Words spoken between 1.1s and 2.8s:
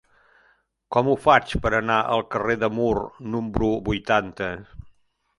faig per anar al carrer de